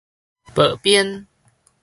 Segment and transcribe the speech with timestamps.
[0.55, 1.27] 薄鞭